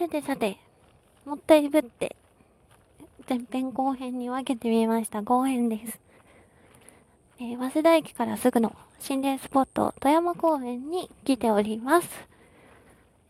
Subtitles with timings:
[0.00, 0.56] さてさて、
[1.26, 2.16] もったいぶって、
[3.28, 5.20] 前編後編に分けてみました。
[5.20, 6.00] 後編です。
[7.38, 12.08] えー、早稲田駅からすぐの心霊スポット、富山公園に来ております。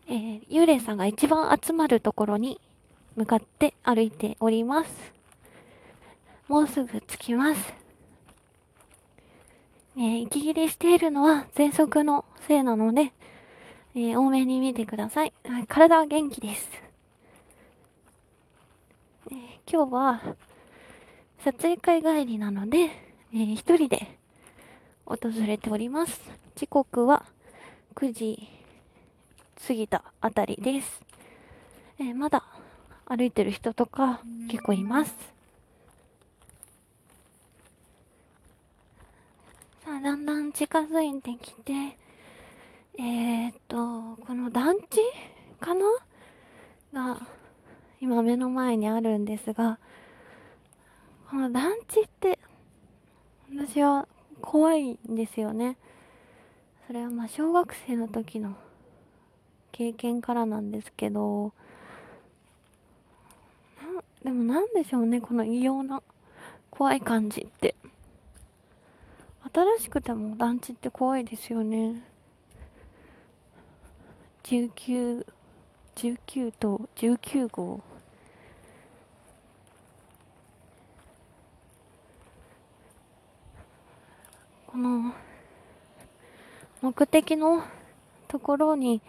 [0.07, 2.61] えー、幽霊さんが一番集まるところに
[3.17, 4.89] 向かって歩いております。
[6.47, 7.73] もうすぐ着きます。
[9.97, 13.11] えー、息切れしているのは喘息のせいなので、
[13.93, 15.33] えー、多めに見てください。
[15.67, 16.69] 体は元気です。
[19.31, 19.37] えー
[19.71, 20.21] 今日は
[21.43, 22.77] 撮影会帰りなので、
[23.33, 24.17] えー一人で
[25.05, 26.21] 訪れております。
[26.55, 27.25] 時刻は
[27.95, 28.47] 9時
[29.67, 31.01] 過ぎたあたりです。
[31.99, 32.43] えーまだ
[33.05, 35.13] 歩いてる人とか結構います。
[39.83, 41.97] さあ、だんだん近づいてきて、
[42.97, 44.99] えー、っと、この団地
[45.59, 45.85] かな？
[46.93, 47.21] が、
[48.01, 49.79] 今目の前にあるんですが、
[51.29, 52.37] この団地って、
[53.49, 54.07] 私は
[54.41, 55.77] 怖いんですよね。
[56.87, 58.55] それはまあ小学生の時の
[59.71, 61.53] 経験からなんですけど、
[64.23, 66.03] なでもなんでしょうね、この異様な
[66.69, 67.75] 怖い感じって。
[69.53, 72.03] 新しくても団地って怖いですよね。
[74.43, 75.25] 19、
[75.95, 77.81] 19と19号。
[84.67, 85.13] この
[86.81, 87.63] 目的の
[88.27, 89.01] ところに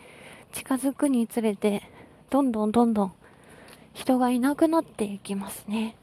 [0.53, 1.83] 近づくにつれて、
[2.31, 3.13] どんどんどんどん
[3.95, 5.97] 人がいなくなっていきますね。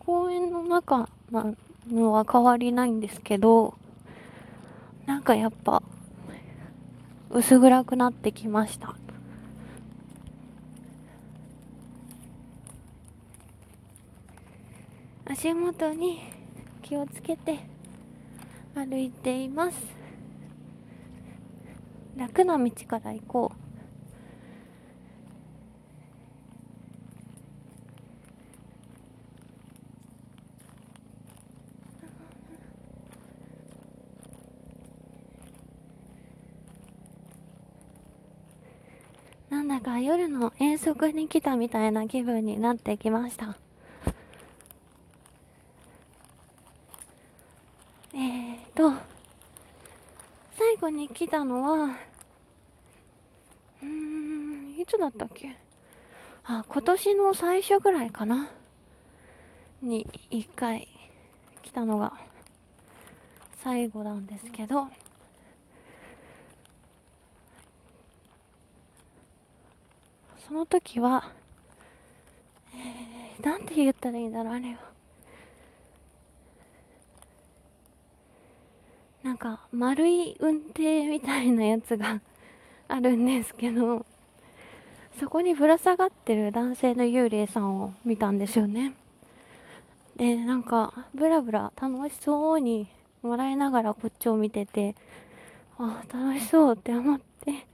[0.00, 1.08] 公園の中
[1.90, 3.74] のは変わりないんですけど、
[5.06, 5.82] なんかやっぱ
[7.36, 8.96] 薄暗くなってきました。
[15.26, 16.22] 足元に
[16.80, 17.58] 気をつけて
[18.74, 19.76] 歩いています。
[22.16, 23.66] 楽な道から行こう。
[39.48, 43.56] なんだか夜の遠足に来たみたいな気分になってきました。
[48.14, 48.92] えーと、
[50.56, 51.96] 最後に来たのは、
[53.82, 55.56] うん、いつだったっけ？
[56.44, 58.48] あ、今年の最初ぐらいかな？
[59.82, 60.86] に一回
[61.64, 62.12] 来たのが
[63.64, 64.86] 最後なんですけど、
[70.46, 71.32] その時は、
[72.72, 74.78] えー、なんて言ったらいいんだろう、あれは。
[79.24, 82.20] なんか、丸い運転みたいなやつが
[82.86, 84.06] あるんですけど、
[85.18, 88.94] そこにぶら下がってる男性の幽霊さんを見たんですよね。
[90.14, 92.86] で、なんか、ブラブラ楽しそうに
[93.22, 94.94] 笑いながらこっちを見てて、
[95.76, 97.66] ああ、楽しそうって思って、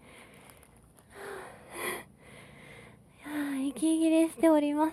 [3.32, 4.92] はあ息切れしておりま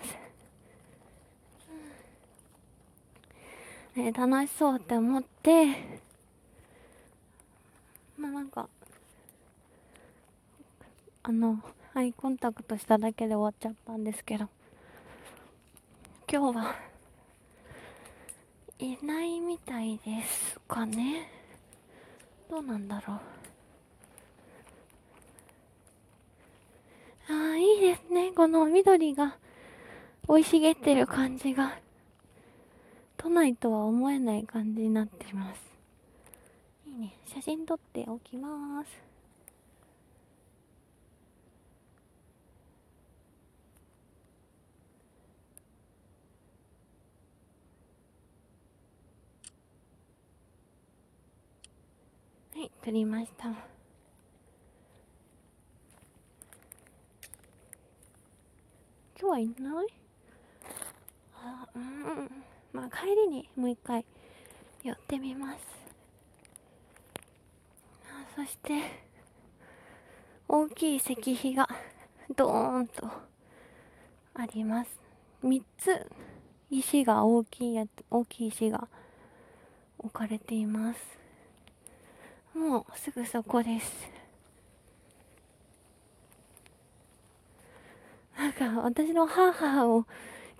[3.96, 5.66] えー楽しそうって思って、
[8.18, 8.68] まあなんか、
[11.22, 11.62] あの、
[11.94, 14.48] アイコンタクトしただけで終わっちゃったんですけど、
[16.28, 16.74] 今日は、
[18.80, 21.30] いないみたいですかね。
[22.50, 23.39] どうなんだろう。
[27.30, 28.32] ああ、いいですね。
[28.32, 29.36] この緑が
[30.26, 31.78] 生い茂ってる感じが、
[33.16, 35.62] 都内とは思えない感じになってます。
[36.88, 37.14] いいね。
[37.26, 38.88] 写真撮っておきます。
[52.56, 53.69] はい、撮りました。
[59.20, 59.86] 今日はいない？
[61.34, 62.30] あ、うん。
[62.72, 64.06] まあ帰りにもう一回
[64.82, 65.58] 寄ってみます。
[68.06, 68.80] あそして、
[70.48, 71.68] 大きい石碑が
[72.34, 73.06] ドーンと
[74.32, 74.98] あります。
[75.42, 76.10] 三つ
[76.70, 78.88] 石が大きいやつ、大きい石が
[79.98, 80.98] 置かれています。
[82.54, 84.19] もうすぐそこです。
[88.40, 90.06] なんか私の母を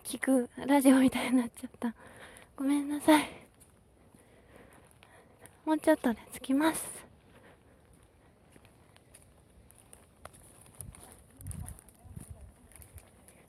[0.04, 1.94] 聞くラジオみたいになっちゃった。
[2.54, 3.26] ごめんなさい。
[5.64, 6.86] もうちょっとで着きます。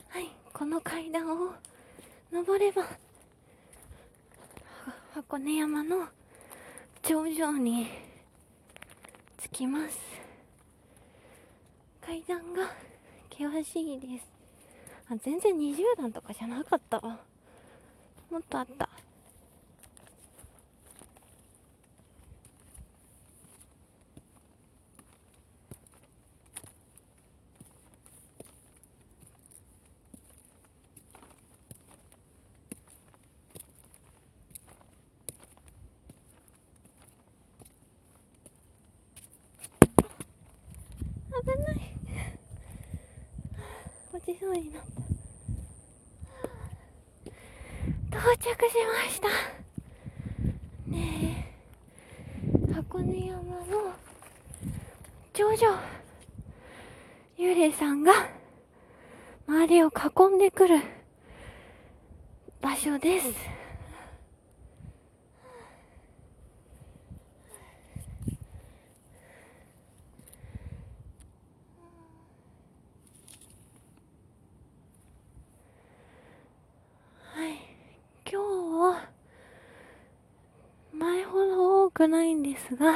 [0.08, 1.52] はい、この階段を
[2.32, 2.86] 登れば、
[5.12, 6.08] 箱根山の
[7.02, 7.86] 頂上に
[9.42, 9.98] 着きます。
[12.00, 12.91] 階段が
[13.48, 14.26] 険しいです。
[15.10, 17.20] あ、全然20段とかじゃなかったわ。
[18.30, 18.88] もっとあった。
[41.44, 41.81] 危ない
[44.42, 44.80] 落ちそうにな。
[44.80, 44.82] っ
[48.10, 48.74] た到着し
[49.04, 49.28] ました。
[50.88, 51.46] ね
[52.68, 52.72] え。
[52.72, 53.92] 箱根山の
[55.32, 55.68] 頂上
[57.38, 58.12] 幽霊さんが
[59.46, 60.80] 周りを囲んでくる
[62.60, 63.28] 場所です。
[82.02, 82.94] くないんですが、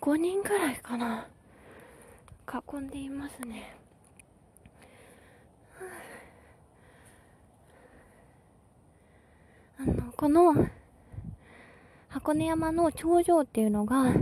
[0.00, 1.26] 5, 人くらいかな。
[2.48, 3.76] 囲んでいますね。
[9.78, 10.54] あの、この、
[12.08, 14.14] 箱根山の頂上っていうのが、う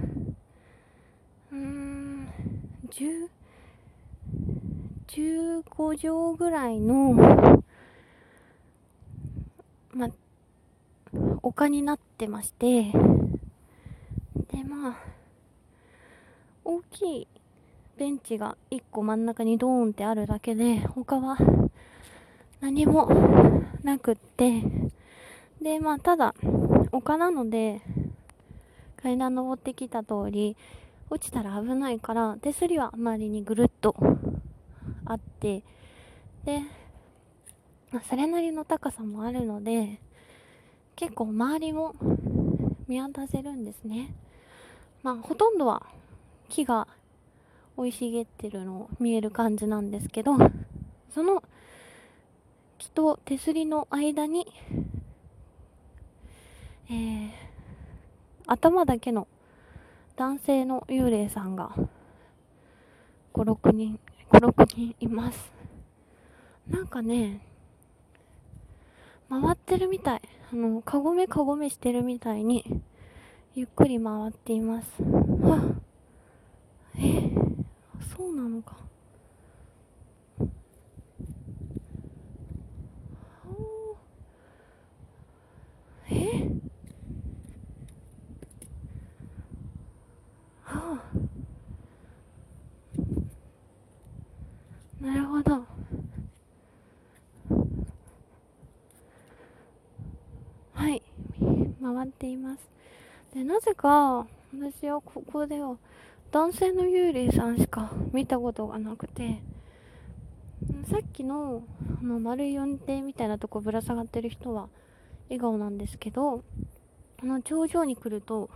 [1.53, 2.29] ーん、
[2.91, 3.29] 10、
[5.07, 5.63] 15
[5.97, 7.63] 畳ぐらいの、
[9.95, 10.09] ま
[11.43, 12.93] 丘になってまして、
[14.53, 14.97] で、まあ、
[16.65, 17.29] 大きい
[17.97, 21.37] ベンチが1個真ん中にドーンってあるだけで、他は
[22.61, 23.09] 何も
[23.83, 24.63] なくって、
[25.61, 26.35] で、まあ、ただ、
[26.93, 27.83] 丘なので、
[28.97, 30.57] 階段登ってきた通り、
[31.11, 33.97] 落ちたら危ないから、手すりは周りにぐるっと
[35.05, 35.65] あって、
[36.45, 36.63] で、
[38.09, 39.99] それなりの高さもあるので、
[40.97, 41.95] 結構周りも
[42.87, 44.15] 見渡せるんですね。
[45.03, 45.87] まあ、ほとんどは
[46.49, 46.87] 木が
[47.77, 50.37] 生い茂ってるのを見える感じなんですけど、
[51.11, 51.43] その
[52.79, 54.47] 木と手すりの間に、
[56.89, 57.31] えー、
[58.47, 59.27] 頭だけの
[60.17, 61.75] 男性の幽霊さんが
[63.35, 63.99] 5、6人、
[64.31, 65.53] 5、6人います。
[66.69, 67.41] なんかね、
[69.41, 70.23] 回ってるみたい。
[70.53, 72.65] あの、かごめかごめしてるみたいに、
[73.55, 75.03] ゆっくり回っています。
[75.03, 77.31] はあ、え
[78.15, 78.77] そうなのか。
[86.11, 86.49] え
[90.65, 91.03] はあ。
[95.01, 95.65] なるほど。
[101.83, 102.71] 回っています。
[103.35, 105.77] で、なぜか、私はここでは、
[106.31, 109.43] 男性の幽霊さんしか見たことがなくて、
[110.91, 111.63] さっきの、
[112.01, 114.69] あの、丸い運転みたいなとこぶら下がってる人は、
[115.29, 116.45] 笑顔なんですけど、
[117.23, 118.51] あの、頂上に来ると、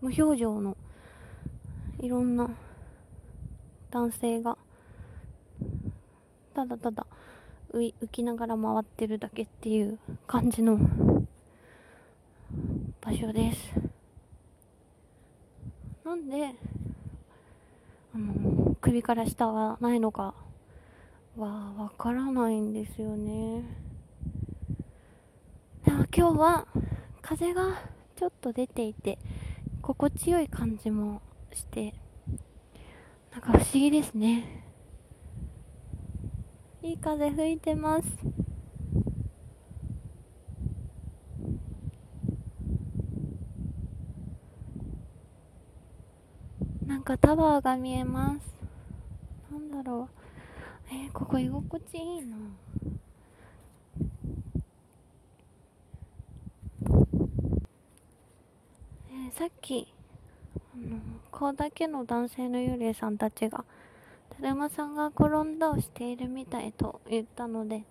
[0.00, 0.76] 無表情の、
[2.00, 2.50] いろんな、
[3.90, 4.58] 男性が、
[6.54, 7.06] ただただ
[7.72, 10.78] 浮きながら回ってるだけっていう感じの
[13.08, 13.72] 場所です。
[16.04, 16.52] なんで、
[18.14, 20.34] あの、首から下がないのか
[21.34, 23.62] はわからないんですよね。
[25.86, 26.66] でも今日は
[27.22, 27.80] 風が
[28.14, 29.18] ちょっと出ていて、
[29.80, 31.22] 心地よい感じも
[31.54, 31.94] して、
[33.32, 34.66] なんか不思議ですね。
[36.82, 38.47] いい風吹いてます。
[46.98, 48.52] なんかタワーが見えます。
[49.52, 50.08] なんだろ
[50.90, 50.92] う。
[50.92, 52.36] えー、ここ居心地いいな。
[59.10, 59.94] えー、さっき、
[60.76, 60.98] の
[61.30, 63.64] 顔だけの男性の幽霊さんたちが
[64.40, 67.84] だるまさんが転んだをしているみたいと言ったので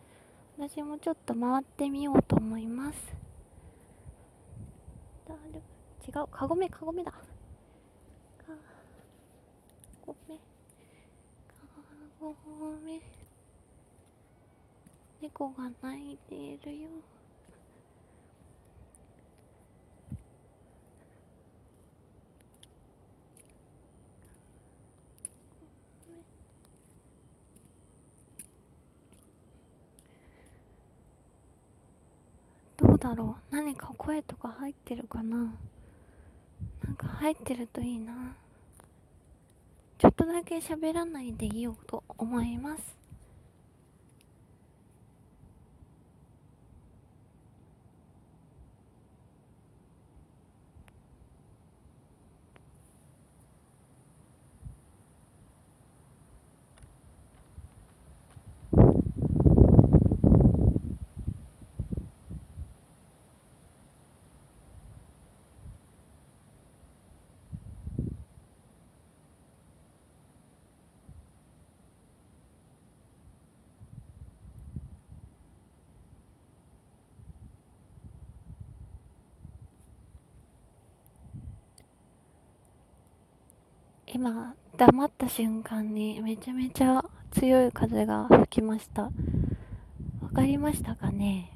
[0.58, 3.16] 私もちょっと回ってみようと思います
[6.06, 6.28] 違う？
[6.30, 7.18] カゴメカゴメだカ
[10.06, 10.38] ゴメ
[12.20, 12.36] カゴ
[12.84, 13.00] メ
[15.22, 16.88] 猫が泣いているよ。
[32.78, 33.56] どうだろう。
[33.56, 35.38] 何か声とか入ってるかな。
[36.84, 38.36] なんか入ってるといいな。
[40.00, 42.04] ちょっとだけ喋らないでいようと。
[42.18, 43.07] 思います。
[84.10, 89.04] 今黙った瞬間にめちゃめちゃ強い風が吹きました。
[89.04, 89.12] わ
[90.34, 91.52] かりましたかね？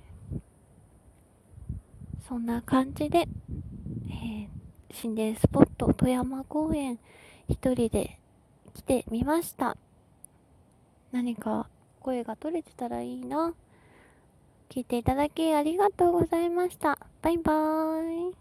[2.28, 7.00] そんな感じで、えー、心霊スポット富山公園
[7.48, 8.20] 一人で
[8.74, 9.78] 来てみました。
[11.12, 11.70] 何か
[12.02, 13.54] 声が取れてたらいいな。
[14.70, 16.98] 聞いていただきありがとうございました。
[17.22, 18.36] バイバーイ。